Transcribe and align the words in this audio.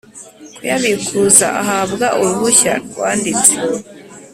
Kuyabikuza 0.55 1.47
ahabwa 1.61 2.07
uruhushya 2.19 2.73
rwanditse 2.87 3.53